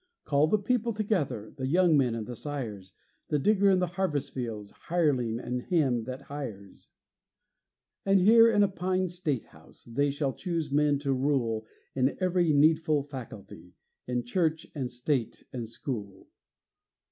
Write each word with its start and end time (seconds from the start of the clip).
Call 0.23 0.47
the 0.47 0.57
people 0.57 0.93
together, 0.93 1.53
The 1.55 1.67
young 1.67 1.95
men 1.95 2.15
and 2.15 2.25
the 2.25 2.35
sires, 2.35 2.95
The 3.27 3.37
digger 3.37 3.69
in 3.69 3.77
the 3.77 3.85
harvest 3.85 4.33
field, 4.33 4.71
Hireling 4.85 5.39
and 5.39 5.61
him 5.61 6.05
that 6.05 6.23
hires; 6.23 6.87
And 8.03 8.19
here 8.19 8.49
in 8.49 8.63
a 8.63 8.67
pine 8.67 9.09
state 9.09 9.43
house 9.45 9.83
They 9.85 10.09
shall 10.09 10.33
choose 10.33 10.71
men 10.71 10.97
to 11.05 11.13
rule 11.13 11.67
In 11.93 12.17
every 12.19 12.51
needful 12.51 13.03
faculty, 13.03 13.75
In 14.07 14.23
church 14.25 14.65
and 14.73 14.89
state 14.89 15.43
and 15.53 15.69
school. 15.69 16.27